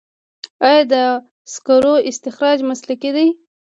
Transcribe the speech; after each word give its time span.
آیا 0.67 0.81
د 0.91 0.95
سکرو 1.53 1.93
استخراج 2.09 2.57
مسلکي 2.69 3.09
دی؟ 3.15 3.27